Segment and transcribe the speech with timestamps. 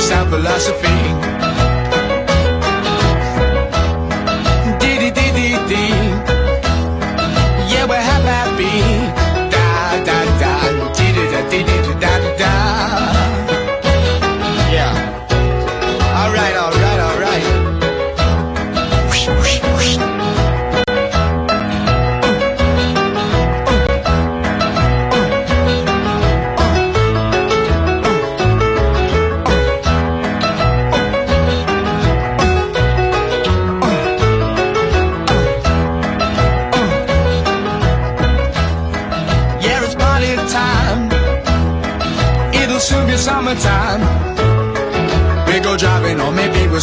[0.00, 1.35] sound philosophy.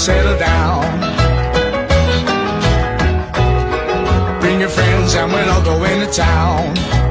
[0.03, 0.81] settle down.
[4.41, 7.02] Bring your friends and we'll all go into town.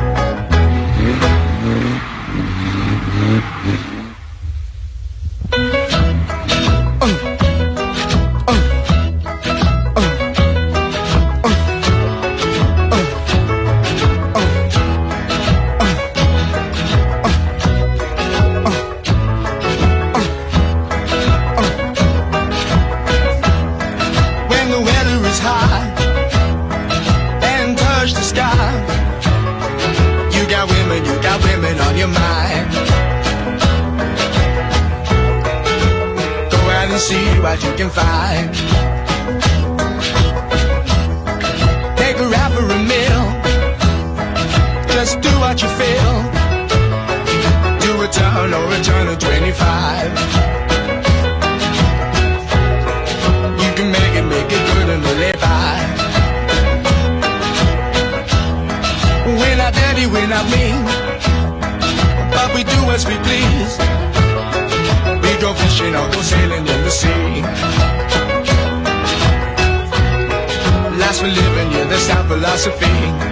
[72.42, 73.31] philosophy.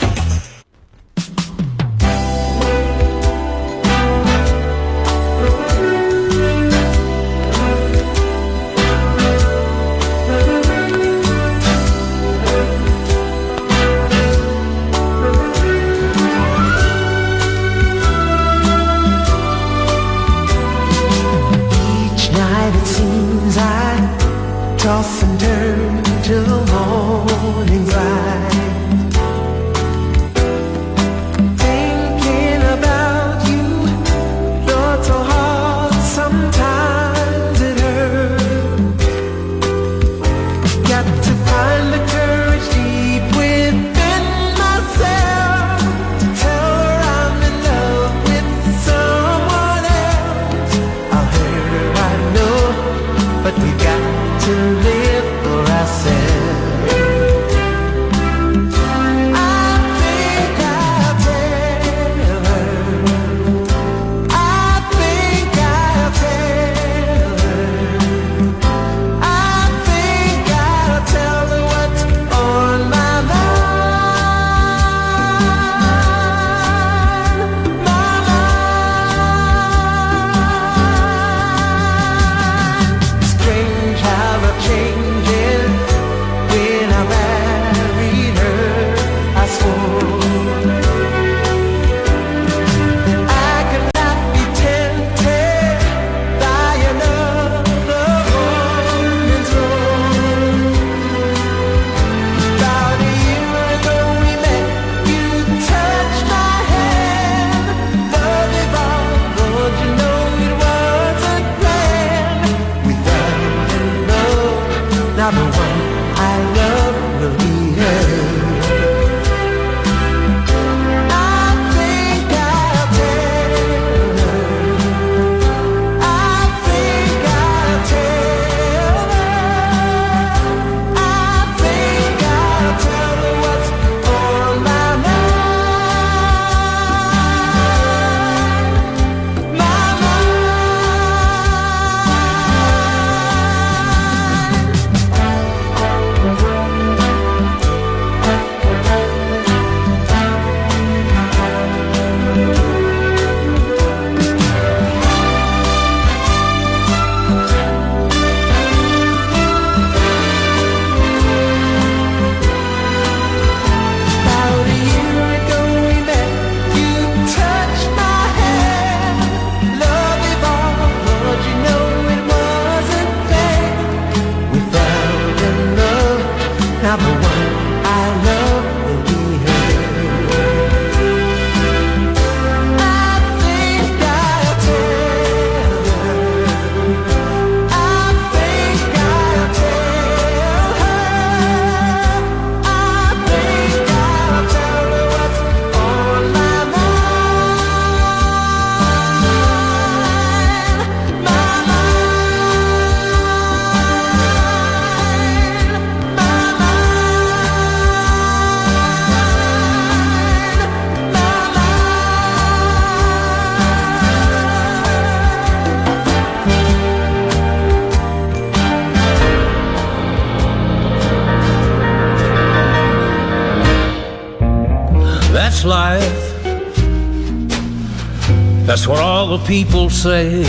[229.31, 230.41] the people say.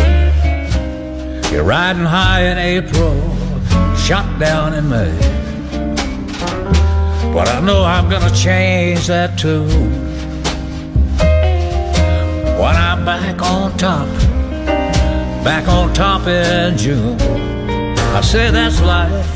[1.52, 3.14] You're riding high in April,
[3.96, 5.16] shot down in May.
[7.32, 9.68] But I know I'm gonna change that too.
[12.60, 14.08] When I'm back on top,
[15.44, 17.20] back on top in June.
[18.18, 19.30] I say that's life.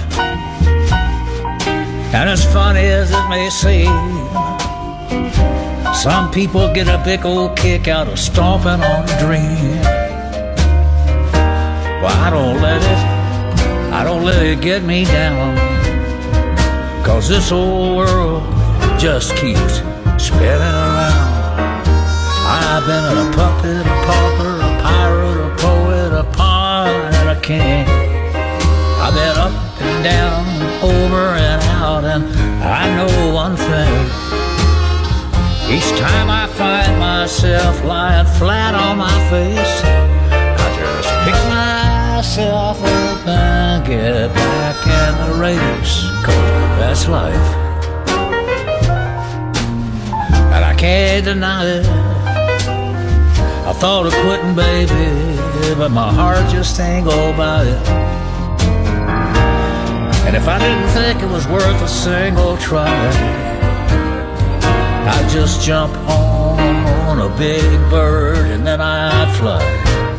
[2.12, 4.15] And as funny as it may seem,
[5.96, 9.80] some people get a big old kick out of stomping on a dream.
[12.02, 15.56] Well, I don't let it, I don't let it get me down.
[17.02, 18.42] Cause this old world
[19.00, 19.80] just keeps
[20.22, 21.86] spinning around.
[22.46, 27.86] I've been a puppet, a pauper, a pirate, a poet, a pawn, and a king.
[29.00, 30.44] I've been up and down,
[30.82, 32.24] over and out, and
[32.62, 34.15] I know one thing.
[35.68, 39.82] Each time I find myself lying flat on my face,
[40.30, 46.06] I just pick myself up and get back in the race.
[46.25, 46.35] Cause
[46.78, 47.49] that's life.
[50.54, 51.87] And I can't deny it.
[53.66, 55.37] I thought of quitting, baby,
[55.75, 57.88] but my heart just ain't go about it.
[60.26, 63.45] And if I didn't think it was worth a single try,
[65.36, 70.15] just jump on a big bird and then I'd fly.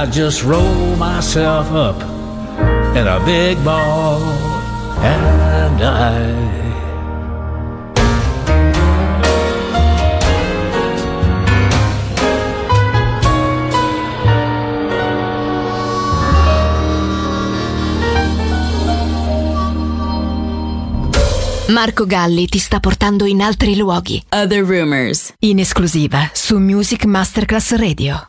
[0.00, 2.00] I just roll myself up
[2.94, 4.22] in a big ball
[5.02, 6.56] and die.
[21.66, 24.22] Marco Galli ti sta portando in altri luoghi.
[24.28, 25.32] Other Rumors.
[25.40, 28.28] In esclusiva su Music Masterclass Radio.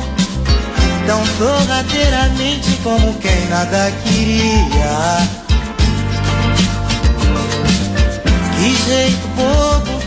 [1.11, 5.27] tão sorrateiramente como quem nada queria.
[8.55, 9.99] Que jeito bobo,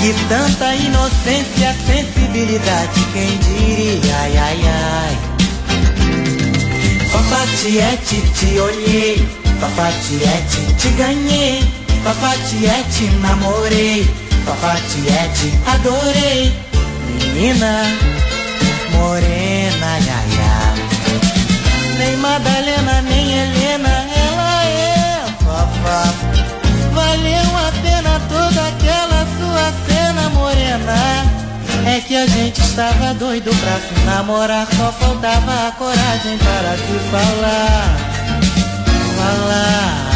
[0.00, 5.18] que tanta inocência, sensibilidade, quem diria, ai ai ai.
[7.12, 9.28] Fafatiete, te olhei,
[9.60, 11.62] fafatiete, te ganhei,
[12.02, 14.10] fafatiete, namorei,
[14.44, 16.52] fafatiete, adorei,
[17.06, 17.86] menina
[19.02, 19.51] morena,
[21.98, 26.14] Nem Madalena, nem Helena, ela é Fafá.
[26.92, 31.26] Valeu a pena toda aquela sua cena morena.
[31.84, 36.98] É que a gente estava doido pra se namorar, só faltava a coragem para se
[37.10, 37.96] falar.
[39.16, 40.12] Falar.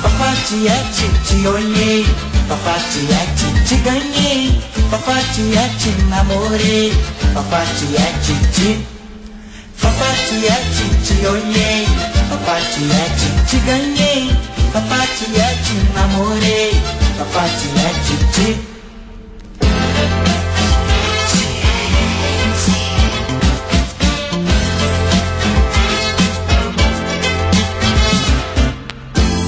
[0.00, 2.06] Fafatiete, te olhei,
[2.48, 6.92] Fafatiete, te ganhei, Fafatiete, namorei,
[7.32, 8.84] Fafatiete, te
[9.76, 11.86] Fafatiete, te olhei,
[12.28, 14.36] Fafatiete, te ganhei,
[14.72, 16.72] Fafatiete, namorei,
[17.18, 18.70] Fafatiete, te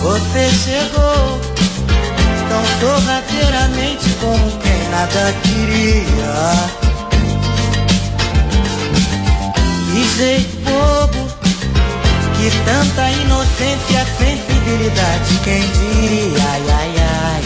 [0.02, 1.40] Você chegou
[2.48, 6.34] tão sorrateiramente como quem nada queria.
[9.90, 11.22] Que jeito bobo,
[12.36, 17.42] que tanta inocência, sensibilidade, quem diria, ai ai ai.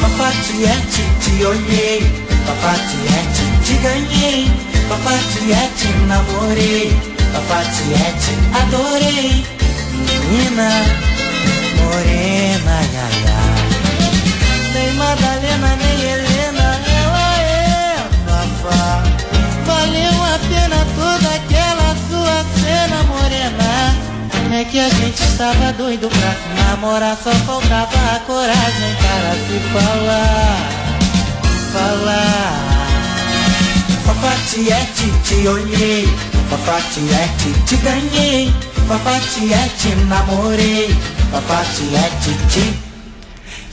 [0.00, 2.00] Fafatiete, te olhei,
[2.46, 4.50] Fafatiete, te ganhei,
[4.88, 6.92] Fafatiete, namorei,
[7.32, 9.44] Fafatiete, adorei
[10.32, 10.70] menina
[11.78, 13.31] morena, ia, ia.
[15.02, 19.02] Madalena, nem Helena, ela é Fafá.
[19.66, 23.72] Valeu a pena toda aquela sua cena morena.
[24.54, 29.58] É que a gente estava doido pra se namorar, só faltava a coragem para se
[29.72, 30.70] falar.
[31.72, 32.72] Falar.
[34.04, 36.06] Fafatiete, te olhei,
[36.48, 38.54] Fafatiete, te ganhei,
[38.86, 40.96] Fafatiete, namorei,
[41.32, 42.91] Fafatiete, te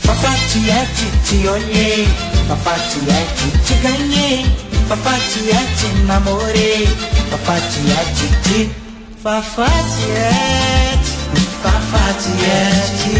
[0.09, 2.07] Fafatiete, te olhei,
[2.47, 4.43] Fafatiete, te ganhei,
[4.87, 6.89] Fafatiete, namorei,
[7.29, 8.71] Fafatiete, te
[9.21, 11.11] Fafatiete,
[11.61, 13.19] Fafatiete,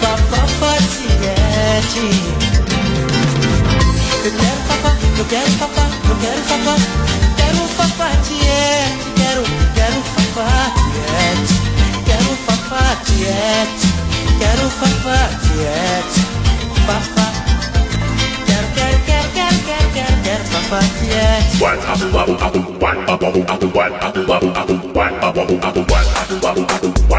[0.00, 1.02] Fafatiete.
[4.24, 6.76] Eu quero papá, eu quero papá, eu quero papá,
[7.36, 9.42] quero fafatiete, quero,
[9.74, 11.54] quero fafatiete,
[12.06, 13.91] quero fafatiete,
[14.38, 16.20] quero fafatiete,
[16.86, 17.26] fafá,
[18.46, 21.02] quero, quero, quero, quero, quero, quero, quero fafatiete.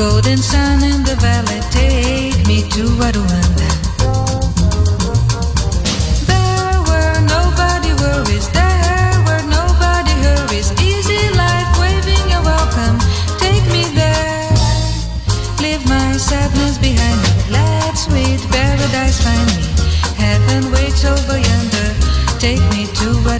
[0.00, 3.68] golden sun in the valley, take me to Rwanda.
[6.30, 12.96] There were nobody worries, there were nobody hurries, easy life waving a welcome.
[13.44, 14.48] Take me there,
[15.60, 17.32] leave my sadness behind me.
[17.56, 19.68] Let sweet paradise find me.
[20.16, 21.88] Heaven waits over yonder.
[22.38, 23.39] Take me to Rwanda.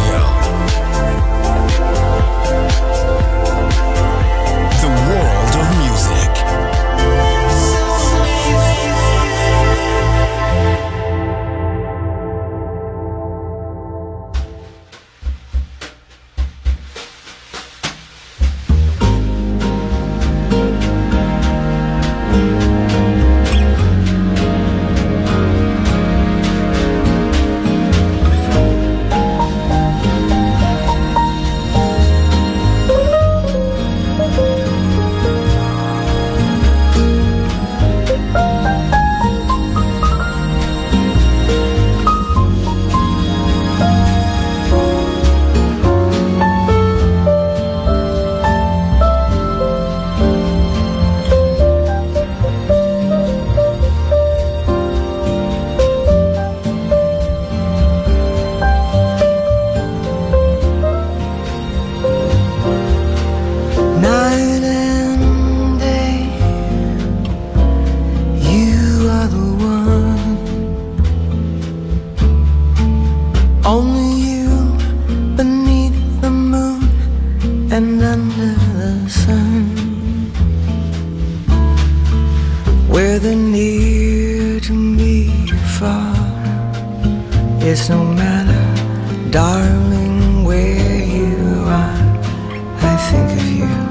[93.11, 93.90] think of you.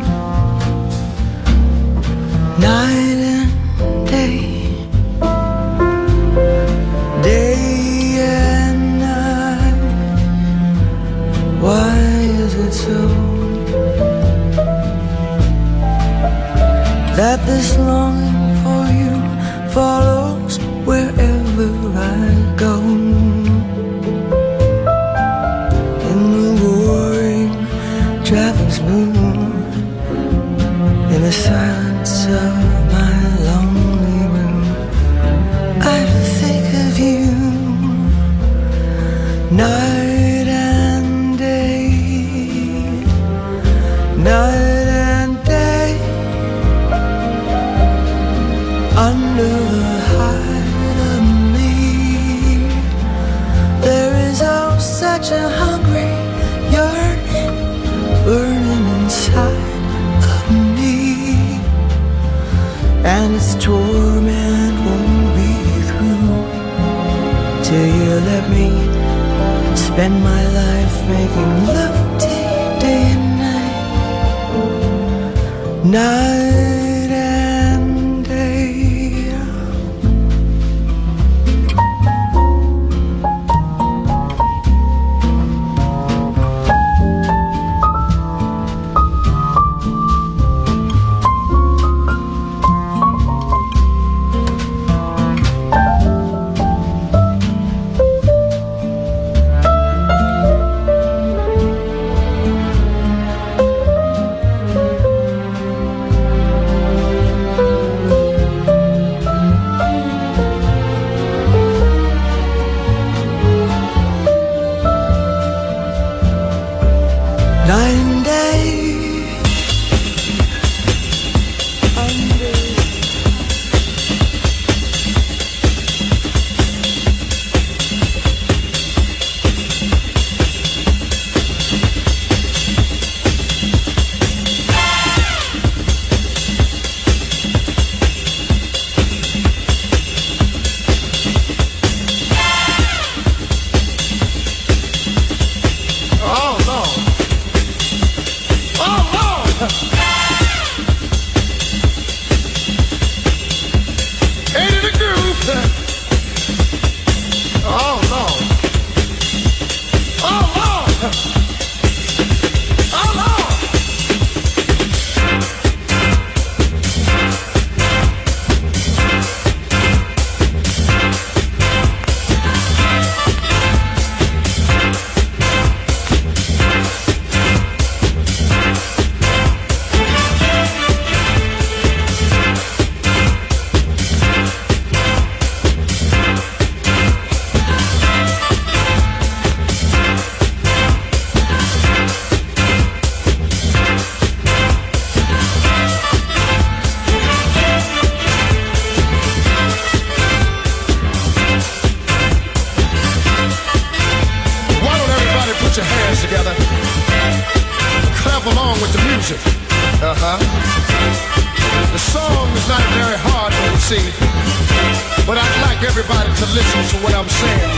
[216.61, 217.71] listen to what I'm saying.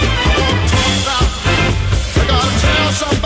[2.14, 3.22] I gotta tell somebody.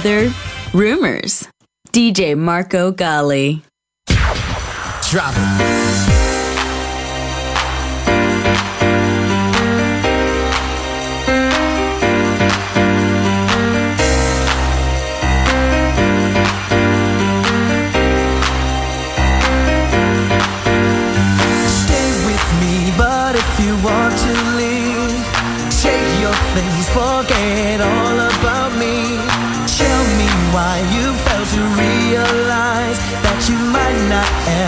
[0.00, 0.32] other
[0.72, 1.46] rumors.
[1.92, 3.62] DJ Marco Gally.
[5.10, 5.69] Drop it.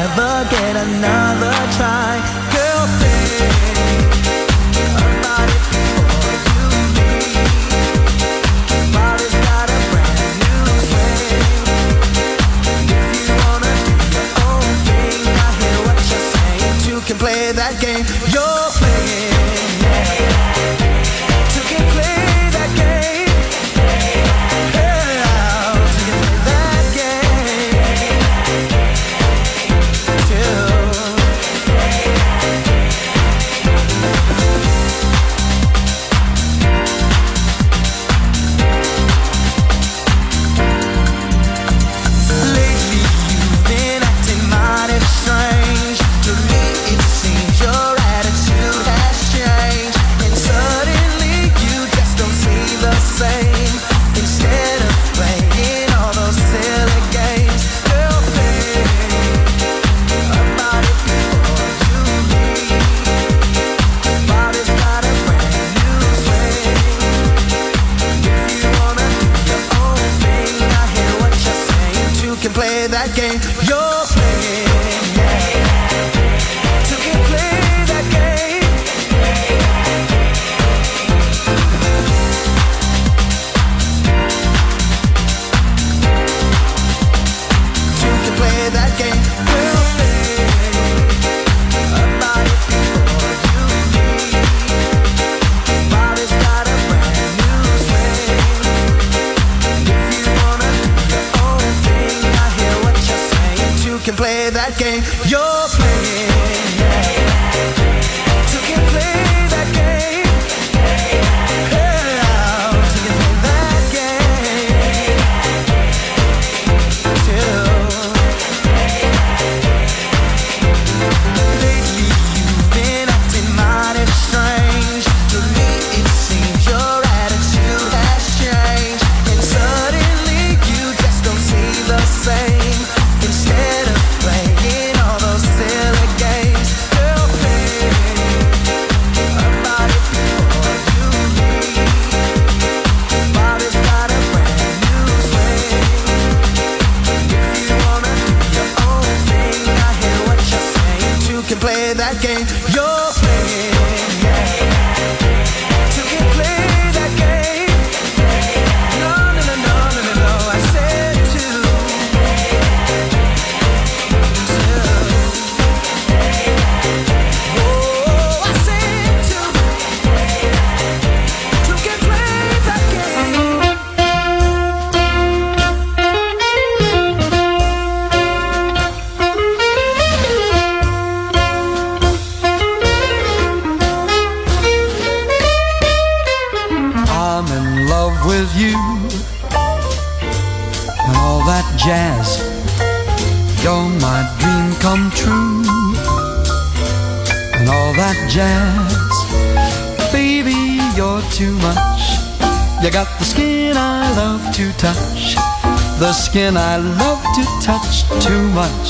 [0.03, 2.42] never get another try.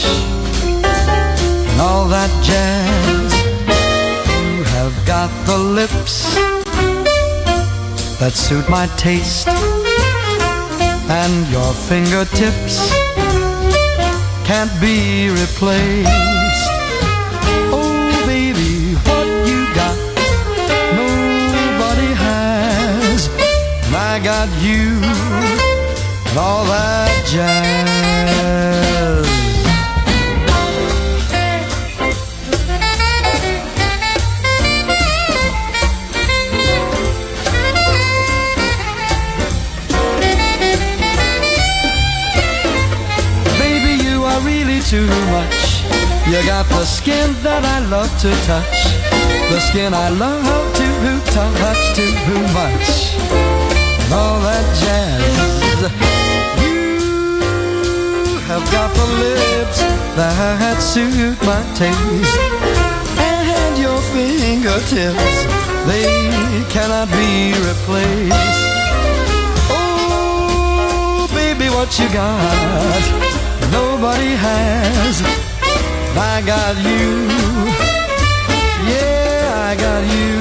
[0.04, 3.32] and all that jazz.
[4.56, 6.34] You have got the lips
[8.20, 9.48] that suit my taste,
[11.08, 12.76] and your fingertips
[14.44, 16.08] can't be replaced.
[17.74, 19.96] Oh, baby, what you got,
[20.94, 23.28] nobody has.
[23.94, 25.00] I got you
[26.32, 29.21] and all that jazz.
[44.92, 45.80] too much.
[46.28, 48.78] You got the skin that I love to touch.
[49.48, 50.44] The skin I love
[50.76, 50.86] to
[51.32, 52.12] touch too
[52.52, 53.16] much.
[54.04, 55.78] And all that jazz.
[56.60, 59.80] You have got the lips
[60.20, 62.36] that suit my taste.
[63.16, 65.36] And your fingertips,
[65.88, 66.04] they
[66.68, 68.60] cannot be replaced.
[69.72, 73.41] Oh, baby, what you got?
[73.72, 75.22] nobody has.
[76.14, 77.04] I got you.
[78.92, 80.34] Yeah, I got you.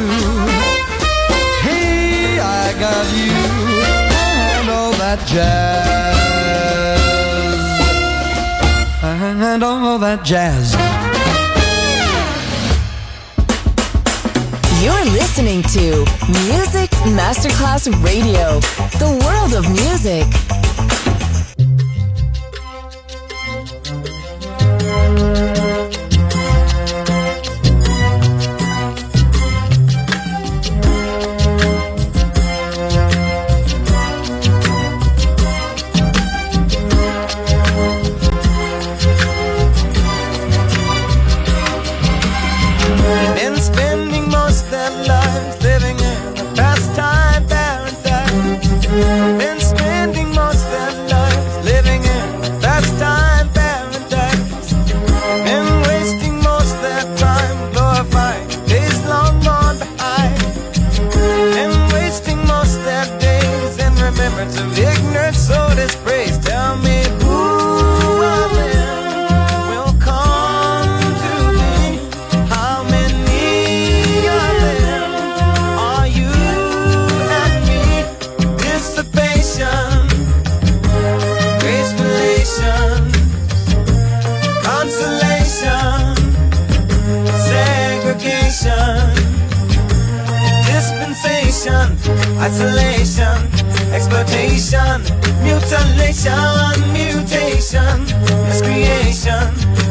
[1.66, 3.36] Hey, I got you.
[4.60, 5.92] And all that jazz.
[9.04, 10.76] And all that jazz.
[14.84, 16.06] You're listening to
[16.50, 18.60] Music Masterclass Radio,
[18.98, 20.26] the world of music.
[92.42, 93.38] isolation,
[93.94, 95.02] exploitation,
[95.44, 98.02] mutilation, mutation,
[98.50, 99.46] miscreation,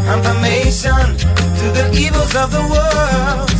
[0.04, 1.16] confirmation
[1.60, 3.59] to the evils of the world.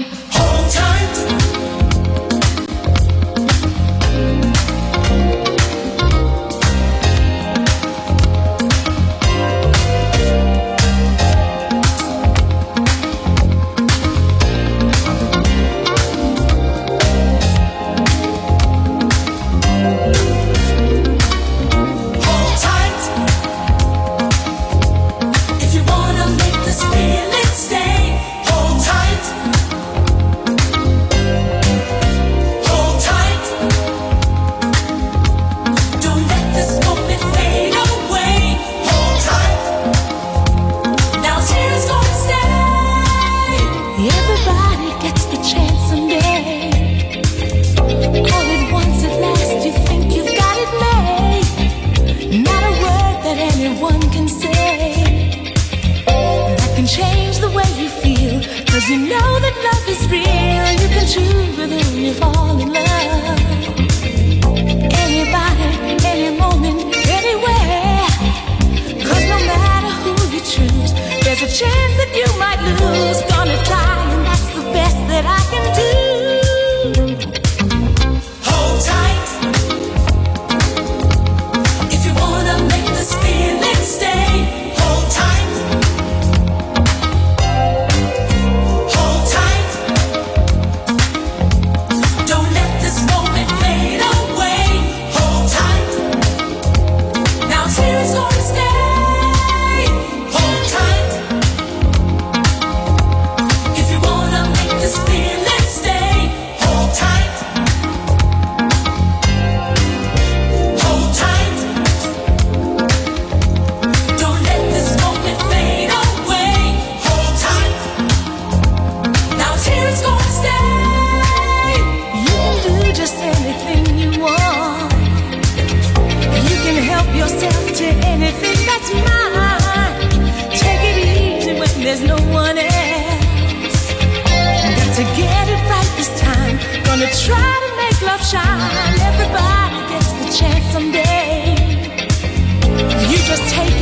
[143.31, 143.80] just take